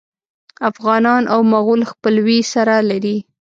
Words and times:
افغانان 0.69 1.23
او 1.33 1.39
مغول 1.53 1.81
خپلوي 1.91 2.39
سره 2.53 2.75
لري. 2.89 3.17